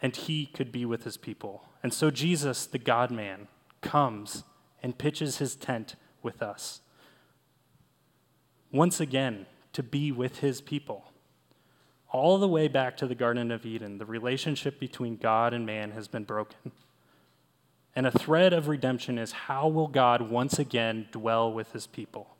and 0.00 0.14
he 0.14 0.46
could 0.46 0.70
be 0.70 0.84
with 0.84 1.02
his 1.02 1.16
people. 1.16 1.64
And 1.82 1.92
so 1.92 2.08
Jesus, 2.08 2.66
the 2.66 2.78
God 2.78 3.10
man, 3.10 3.48
comes 3.80 4.44
and 4.80 4.96
pitches 4.96 5.38
his 5.38 5.56
tent 5.56 5.96
with 6.22 6.40
us. 6.40 6.82
Once 8.70 9.00
again, 9.00 9.46
to 9.72 9.82
be 9.82 10.12
with 10.12 10.38
his 10.38 10.60
people. 10.60 11.10
All 12.12 12.38
the 12.38 12.46
way 12.46 12.68
back 12.68 12.96
to 12.98 13.06
the 13.08 13.16
Garden 13.16 13.50
of 13.50 13.66
Eden, 13.66 13.98
the 13.98 14.06
relationship 14.06 14.78
between 14.78 15.16
God 15.16 15.52
and 15.52 15.66
man 15.66 15.90
has 15.90 16.06
been 16.06 16.22
broken. 16.22 16.70
And 17.96 18.06
a 18.06 18.12
thread 18.12 18.52
of 18.52 18.68
redemption 18.68 19.18
is 19.18 19.32
how 19.32 19.66
will 19.66 19.88
God 19.88 20.30
once 20.30 20.60
again 20.60 21.08
dwell 21.10 21.52
with 21.52 21.72
his 21.72 21.88
people? 21.88 22.36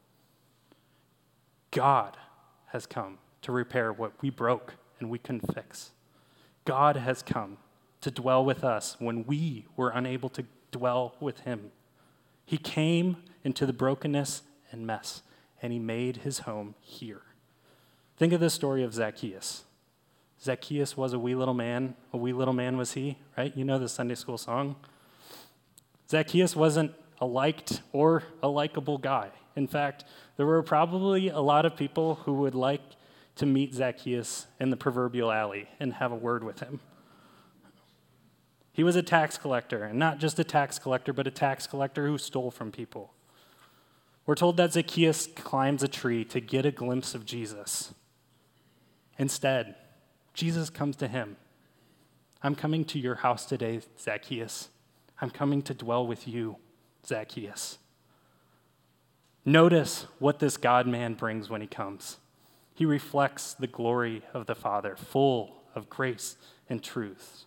God 1.73 2.17
has 2.75 2.87
come 2.87 3.19
to 3.41 3.53
repair 3.53 3.93
what 3.93 4.21
we 4.21 4.29
broke 4.31 4.75
and 4.99 5.09
we 5.09 5.17
couldn't 5.17 5.55
fix. 5.55 5.93
God 6.65 6.97
has 6.97 7.23
come 7.23 7.59
to 8.01 8.11
dwell 8.11 8.45
with 8.45 8.65
us 8.65 8.97
when 8.99 9.25
we 9.25 9.67
were 9.77 9.91
unable 9.91 10.29
to 10.31 10.45
dwell 10.73 11.15
with 11.21 11.41
him. 11.41 11.71
He 12.45 12.59
came 12.59 13.19
into 13.45 13.65
the 13.65 13.73
brokenness 13.73 14.43
and 14.73 14.85
mess, 14.85 15.23
and 15.63 15.73
he 15.73 15.79
made 15.79 16.19
his 16.19 16.41
home 16.41 16.75
here. 16.81 17.23
Think 18.17 18.33
of 18.33 18.41
the 18.41 18.51
story 18.51 18.83
of 18.83 18.93
Zacchaeus. 18.93 19.63
Zacchaeus 20.43 20.97
was 20.97 21.13
a 21.13 21.19
wee 21.19 21.37
little 21.37 21.55
man. 21.55 21.95
A 22.13 22.17
wee 22.17 22.33
little 22.33 22.55
man 22.55 22.77
was 22.77 22.95
he, 22.95 23.19
right? 23.39 23.57
You 23.57 23.65
know 23.65 23.79
the 23.79 23.89
Sunday 23.89 24.17
school 24.17 24.37
song. 24.37 24.75
Zacchaeus 26.11 26.57
wasn't 26.57 26.93
a 27.21 27.27
liked 27.27 27.83
or 27.93 28.23
a 28.43 28.49
likable 28.49 28.99
guy. 28.99 29.31
In 29.57 29.67
fact, 29.67 30.05
there 30.37 30.47
were 30.47 30.63
probably 30.63 31.29
a 31.29 31.41
lot 31.41 31.65
of 31.65 31.77
people 31.77 32.17
who 32.17 32.35
would 32.35 32.55
like 32.55 32.83
to 33.37 33.47
meet 33.47 33.75
Zacchaeus 33.75 34.47
in 34.61 34.71
the 34.71 34.77
proverbial 34.77 35.31
alley 35.31 35.69
and 35.81 35.95
have 35.95 36.13
a 36.13 36.17
word 36.17 36.45
with 36.45 36.61
him. 36.61 36.81
He 38.73 38.83
was 38.83 38.97
a 38.97 39.03
tax 39.03 39.39
collector, 39.39 39.85
and 39.85 39.99
not 39.99 40.19
just 40.19 40.39
a 40.39 40.45
tax 40.45 40.81
collector, 40.81 41.13
but 41.13 41.29
a 41.29 41.31
tax 41.31 41.67
collector 41.67 42.07
who 42.07 42.19
stole 42.19 42.51
from 42.51 42.73
people. 42.73 43.13
We're 44.27 44.35
told 44.35 44.57
that 44.57 44.73
Zacchaeus 44.73 45.29
climbs 45.29 45.83
a 45.83 45.89
tree 45.89 46.25
to 46.27 46.41
get 46.41 46.67
a 46.67 46.73
glimpse 46.73 47.15
of 47.15 47.25
Jesus. 47.25 47.95
Instead, 49.19 49.77
Jesus 50.33 50.71
comes 50.71 50.97
to 50.97 51.07
him. 51.07 51.37
I'm 52.43 52.57
coming 52.57 52.85
to 52.87 52.99
your 52.99 53.17
house 53.17 53.47
today, 53.47 53.81
Zacchaeus. 53.99 54.71
I'm 55.21 55.31
coming 55.31 55.63
to 55.63 55.75
dwell 55.75 56.07
with 56.07 56.27
you, 56.27 56.57
Zacchaeus. 57.07 57.79
Notice 59.45 60.07
what 60.19 60.39
this 60.39 60.57
God 60.57 60.87
man 60.87 61.15
brings 61.15 61.51
when 61.51 61.61
he 61.61 61.67
comes. 61.67 62.19
He 62.75 62.85
reflects 62.85 63.55
the 63.55 63.67
glory 63.67 64.23
of 64.33 64.47
the 64.47 64.55
Father, 64.55 64.97
full 64.97 65.63
of 65.75 65.91
grace 65.91 66.37
and 66.69 66.83
truth. 66.83 67.45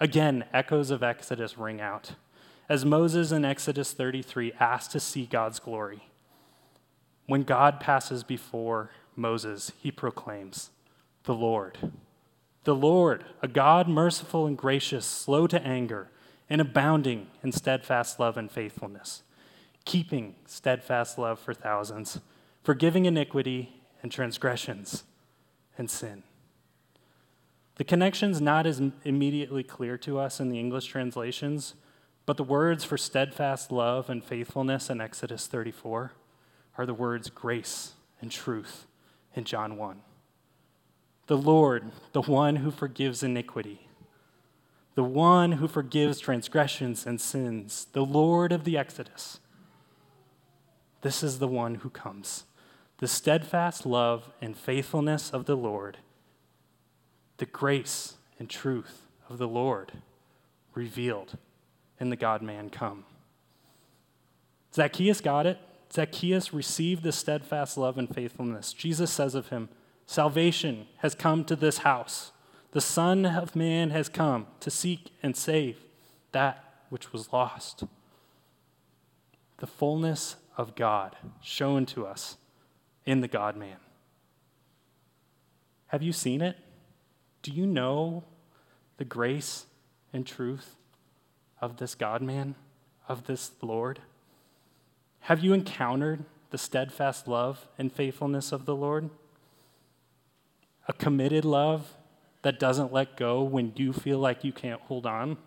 Again, 0.00 0.44
echoes 0.52 0.90
of 0.90 1.02
Exodus 1.02 1.58
ring 1.58 1.80
out. 1.80 2.12
As 2.68 2.84
Moses 2.84 3.30
in 3.30 3.44
Exodus 3.44 3.92
33 3.92 4.52
asked 4.58 4.92
to 4.92 5.00
see 5.00 5.26
God's 5.26 5.58
glory, 5.58 6.08
when 7.26 7.42
God 7.42 7.80
passes 7.80 8.22
before 8.22 8.90
Moses, 9.16 9.72
he 9.78 9.90
proclaims, 9.90 10.70
The 11.24 11.34
Lord. 11.34 11.92
The 12.64 12.74
Lord, 12.74 13.24
a 13.42 13.48
God 13.48 13.88
merciful 13.88 14.46
and 14.46 14.56
gracious, 14.56 15.04
slow 15.04 15.46
to 15.46 15.60
anger, 15.62 16.08
and 16.48 16.60
abounding 16.60 17.28
in 17.42 17.52
steadfast 17.52 18.20
love 18.20 18.36
and 18.36 18.50
faithfulness, 18.50 19.22
keeping 19.84 20.34
steadfast 20.46 21.18
love 21.18 21.38
for 21.38 21.54
thousands, 21.54 22.20
forgiving 22.62 23.06
iniquity 23.06 23.80
and 24.02 24.12
transgressions 24.12 25.04
and 25.78 25.90
sin. 25.90 26.22
The 27.76 27.84
connection's 27.84 28.40
not 28.40 28.66
as 28.66 28.80
immediately 29.04 29.64
clear 29.64 29.98
to 29.98 30.18
us 30.18 30.38
in 30.38 30.48
the 30.48 30.60
English 30.60 30.86
translations, 30.86 31.74
but 32.26 32.36
the 32.36 32.44
words 32.44 32.84
for 32.84 32.96
steadfast 32.96 33.72
love 33.72 34.08
and 34.08 34.22
faithfulness 34.22 34.90
in 34.90 35.00
Exodus 35.00 35.46
34 35.46 36.12
are 36.78 36.86
the 36.86 36.94
words 36.94 37.30
grace 37.30 37.94
and 38.20 38.30
truth 38.30 38.86
in 39.34 39.44
John 39.44 39.76
1. 39.76 40.00
The 41.26 41.36
Lord, 41.36 41.90
the 42.12 42.22
one 42.22 42.56
who 42.56 42.70
forgives 42.70 43.22
iniquity, 43.22 43.83
the 44.94 45.04
one 45.04 45.52
who 45.52 45.68
forgives 45.68 46.20
transgressions 46.20 47.06
and 47.06 47.20
sins, 47.20 47.88
the 47.92 48.04
Lord 48.04 48.52
of 48.52 48.64
the 48.64 48.78
Exodus. 48.78 49.40
This 51.02 51.22
is 51.22 51.38
the 51.38 51.48
one 51.48 51.76
who 51.76 51.90
comes. 51.90 52.44
The 52.98 53.08
steadfast 53.08 53.84
love 53.84 54.30
and 54.40 54.56
faithfulness 54.56 55.30
of 55.30 55.46
the 55.46 55.56
Lord 55.56 55.98
the 57.38 57.46
grace 57.46 58.14
and 58.38 58.48
truth 58.48 59.02
of 59.28 59.38
the 59.38 59.48
Lord 59.48 59.92
revealed 60.74 61.36
in 61.98 62.10
the 62.10 62.16
God 62.16 62.42
man 62.42 62.70
come. 62.70 63.04
Zacchaeus 64.74 65.20
got 65.20 65.46
it. 65.46 65.58
Zacchaeus 65.92 66.52
received 66.52 67.02
the 67.02 67.12
steadfast 67.12 67.78
love 67.78 67.98
and 67.98 68.12
faithfulness. 68.12 68.72
Jesus 68.72 69.10
says 69.10 69.34
of 69.34 69.48
him, 69.48 69.68
Salvation 70.06 70.86
has 70.98 71.14
come 71.14 71.44
to 71.44 71.56
this 71.56 71.78
house. 71.78 72.32
The 72.74 72.80
Son 72.80 73.24
of 73.24 73.54
Man 73.54 73.90
has 73.90 74.08
come 74.08 74.48
to 74.58 74.68
seek 74.68 75.12
and 75.22 75.36
save 75.36 75.78
that 76.32 76.82
which 76.88 77.12
was 77.12 77.32
lost. 77.32 77.84
The 79.58 79.66
fullness 79.68 80.34
of 80.56 80.74
God 80.74 81.14
shown 81.40 81.86
to 81.86 82.04
us 82.04 82.36
in 83.06 83.20
the 83.20 83.28
God 83.28 83.54
man. 83.56 83.76
Have 85.86 86.02
you 86.02 86.12
seen 86.12 86.40
it? 86.40 86.56
Do 87.42 87.52
you 87.52 87.64
know 87.64 88.24
the 88.96 89.04
grace 89.04 89.66
and 90.12 90.26
truth 90.26 90.74
of 91.60 91.76
this 91.76 91.94
God 91.94 92.22
man, 92.22 92.56
of 93.08 93.28
this 93.28 93.52
Lord? 93.62 94.00
Have 95.20 95.44
you 95.44 95.52
encountered 95.52 96.24
the 96.50 96.58
steadfast 96.58 97.28
love 97.28 97.68
and 97.78 97.92
faithfulness 97.92 98.50
of 98.50 98.66
the 98.66 98.74
Lord? 98.74 99.10
A 100.88 100.92
committed 100.92 101.44
love 101.44 101.94
that 102.44 102.60
doesn't 102.60 102.92
let 102.92 103.16
go 103.16 103.42
when 103.42 103.72
you 103.74 103.92
feel 103.92 104.18
like 104.18 104.44
you 104.44 104.52
can't 104.52 104.80
hold 104.82 105.06
on? 105.06 105.38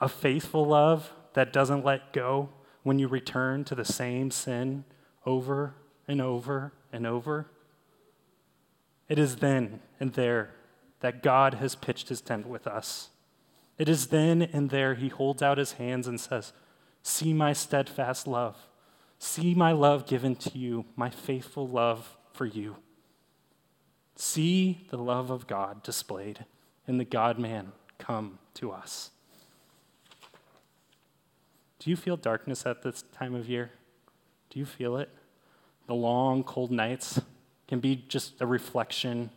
A 0.00 0.08
faithful 0.08 0.64
love 0.64 1.12
that 1.34 1.52
doesn't 1.52 1.84
let 1.84 2.14
go 2.14 2.48
when 2.82 2.98
you 2.98 3.06
return 3.08 3.62
to 3.64 3.74
the 3.74 3.84
same 3.84 4.30
sin 4.30 4.84
over 5.26 5.74
and 6.08 6.20
over 6.20 6.72
and 6.90 7.06
over? 7.06 7.46
It 9.06 9.18
is 9.18 9.36
then 9.36 9.80
and 10.00 10.14
there 10.14 10.50
that 11.00 11.22
God 11.22 11.54
has 11.54 11.74
pitched 11.74 12.08
his 12.08 12.22
tent 12.22 12.46
with 12.46 12.66
us. 12.66 13.10
It 13.76 13.86
is 13.86 14.06
then 14.06 14.40
and 14.40 14.70
there 14.70 14.94
he 14.94 15.08
holds 15.08 15.42
out 15.42 15.58
his 15.58 15.72
hands 15.72 16.08
and 16.08 16.18
says, 16.18 16.54
See 17.02 17.34
my 17.34 17.52
steadfast 17.52 18.26
love. 18.26 18.56
See 19.18 19.54
my 19.54 19.72
love 19.72 20.06
given 20.06 20.36
to 20.36 20.58
you, 20.58 20.86
my 20.96 21.10
faithful 21.10 21.68
love 21.68 22.16
for 22.32 22.46
you. 22.46 22.76
See 24.16 24.86
the 24.90 24.98
love 24.98 25.30
of 25.30 25.46
God 25.46 25.82
displayed 25.82 26.44
in 26.86 26.98
the 26.98 27.04
God 27.04 27.38
man 27.38 27.72
come 27.98 28.38
to 28.54 28.70
us. 28.70 29.10
Do 31.78 31.90
you 31.90 31.96
feel 31.96 32.16
darkness 32.16 32.64
at 32.64 32.82
this 32.82 33.02
time 33.12 33.34
of 33.34 33.48
year? 33.48 33.70
Do 34.50 34.58
you 34.58 34.64
feel 34.64 34.96
it? 34.96 35.10
The 35.86 35.94
long, 35.94 36.44
cold 36.44 36.70
nights 36.70 37.20
can 37.68 37.80
be 37.80 38.04
just 38.08 38.40
a 38.40 38.46
reflection 38.46 39.30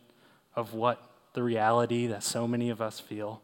of 0.54 0.74
what 0.74 1.10
the 1.34 1.42
reality 1.42 2.06
that 2.06 2.22
so 2.22 2.48
many 2.48 2.70
of 2.70 2.80
us 2.80 3.00
feel. 3.00 3.42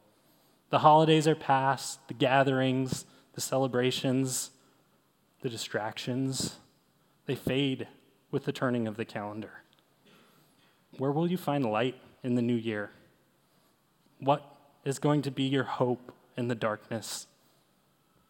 The 0.70 0.79
holidays 0.79 1.29
are 1.29 1.35
past, 1.35 2.07
the 2.09 2.14
gatherings, 2.14 3.05
the 3.35 3.40
celebrations, 3.40 4.51
the 5.42 5.51
distractions, 5.51 6.57
they 7.27 7.35
fade 7.35 7.88
with 8.31 8.44
the 8.44 8.53
turning 8.53 8.88
of 8.88 8.97
the 8.97 9.05
calendar. 9.05 9.63
Where 10.99 11.13
will 11.13 11.31
you 11.31 11.37
find 11.37 11.65
light 11.65 11.97
in 12.23 12.35
the 12.35 12.43
new 12.43 12.55
year? 12.55 12.91
What 14.21 14.45
is 14.85 14.99
going 14.99 15.23
to 15.23 15.31
be 15.31 15.45
your 15.45 15.65
hope 15.65 16.13
in 16.37 16.49
the 16.49 16.55
darkness? 16.55 17.27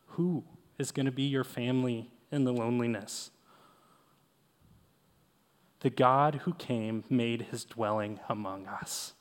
Who 0.09 0.45
is 0.79 0.91
going 0.91 1.07
to 1.07 1.13
be 1.13 1.25
your 1.25 1.45
family 1.45 2.11
in 2.31 2.45
the 2.45 2.53
loneliness? 2.53 3.31
The 5.81 5.91
God 5.91 6.41
who 6.45 6.55
came 6.55 7.05
made 7.11 7.43
his 7.51 7.65
dwelling 7.65 8.21
among 8.29 8.67
us. 8.67 9.13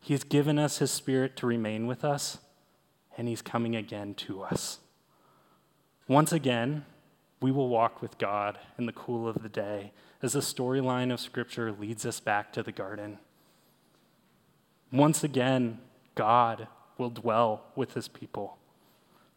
He 0.00 0.12
has 0.12 0.24
given 0.24 0.58
us 0.58 0.78
his 0.78 0.90
spirit 0.90 1.36
to 1.36 1.46
remain 1.46 1.86
with 1.86 2.04
us, 2.04 2.38
and 3.16 3.28
he's 3.28 3.40
coming 3.40 3.76
again 3.76 4.14
to 4.14 4.42
us. 4.42 4.80
Once 6.08 6.32
again, 6.32 6.84
we 7.40 7.50
will 7.50 7.68
walk 7.68 8.02
with 8.02 8.18
God 8.18 8.58
in 8.76 8.86
the 8.86 8.92
cool 8.92 9.28
of 9.28 9.42
the 9.42 9.48
day 9.48 9.92
as 10.22 10.34
the 10.34 10.40
storyline 10.40 11.12
of 11.12 11.20
Scripture 11.20 11.72
leads 11.72 12.06
us 12.06 12.20
back 12.20 12.52
to 12.52 12.62
the 12.62 12.72
garden. 12.72 13.18
Once 14.92 15.24
again, 15.24 15.78
God 16.14 16.68
will 16.96 17.10
dwell 17.10 17.64
with 17.74 17.94
his 17.94 18.08
people. 18.08 18.58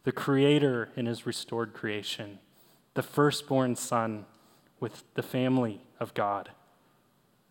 The 0.04 0.12
Creator 0.12 0.90
in 0.94 1.06
his 1.06 1.26
restored 1.26 1.74
creation, 1.74 2.38
the 2.94 3.02
firstborn 3.02 3.74
Son 3.74 4.26
with 4.78 5.02
the 5.14 5.22
family 5.22 5.80
of 5.98 6.14
God, 6.14 6.50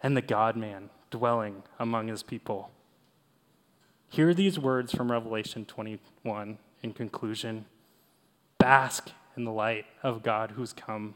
and 0.02 0.15
the 0.15 0.21
God 0.21 0.56
man 0.56 0.89
dwelling 1.12 1.63
among 1.78 2.08
his 2.08 2.24
people. 2.24 2.71
Hear 4.10 4.34
these 4.34 4.58
words 4.58 4.93
from 4.93 5.12
Revelation 5.12 5.65
21 5.65 6.58
in 6.82 6.93
conclusion 6.93 7.65
Bask 8.58 9.12
in 9.36 9.43
the 9.43 9.52
light 9.52 9.86
of 10.02 10.24
God 10.24 10.52
who's 10.52 10.71
come, 10.71 11.15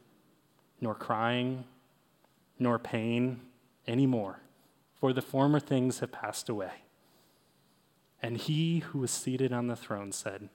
nor 0.81 0.95
crying, 0.95 1.63
nor 2.57 2.79
pain 2.79 3.39
any 3.87 4.07
more, 4.07 4.39
for 4.99 5.13
the 5.13 5.21
former 5.21 5.59
things 5.59 5.99
have 5.99 6.11
passed 6.11 6.49
away. 6.49 6.83
And 8.21 8.37
he 8.37 8.79
who 8.79 8.99
was 8.99 9.11
seated 9.11 9.53
on 9.53 9.67
the 9.67 9.75
throne 9.75 10.11
said, 10.11 10.49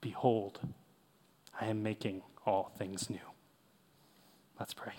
Behold, 0.00 0.60
I 1.60 1.66
am 1.66 1.82
making 1.82 2.22
all 2.46 2.72
things 2.78 3.10
new. 3.10 3.18
Let's 4.58 4.74
pray. 4.74 4.94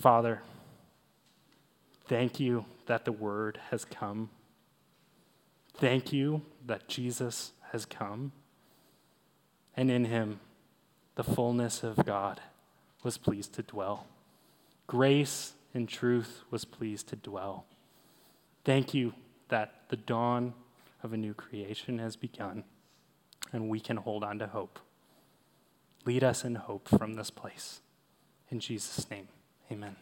Father, 0.00 0.42
thank 2.06 2.40
you 2.40 2.64
that 2.86 3.04
the 3.04 3.12
word 3.12 3.60
has 3.70 3.84
come. 3.84 4.30
Thank 5.74 6.12
you 6.12 6.42
that 6.66 6.88
Jesus 6.88 7.52
has 7.72 7.84
come 7.84 8.32
and 9.76 9.90
in 9.90 10.06
him 10.06 10.40
the 11.14 11.24
fullness 11.24 11.82
of 11.84 12.04
God 12.04 12.40
was 13.02 13.18
pleased 13.18 13.52
to 13.54 13.62
dwell. 13.62 14.06
Grace 14.86 15.54
and 15.74 15.88
truth 15.88 16.42
was 16.50 16.64
pleased 16.64 17.08
to 17.08 17.16
dwell. 17.16 17.64
Thank 18.64 18.92
you 18.94 19.14
that 19.48 19.88
the 19.88 19.96
dawn 19.96 20.54
of 21.02 21.12
a 21.12 21.16
new 21.16 21.34
creation 21.34 21.98
has 21.98 22.16
begun 22.16 22.64
and 23.52 23.68
we 23.68 23.80
can 23.80 23.96
hold 23.96 24.24
on 24.24 24.38
to 24.38 24.46
hope. 24.46 24.78
Lead 26.04 26.24
us 26.24 26.44
in 26.44 26.54
hope 26.54 26.88
from 26.88 27.14
this 27.14 27.30
place. 27.30 27.80
In 28.50 28.60
Jesus' 28.60 29.08
name, 29.10 29.28
amen. 29.70 29.96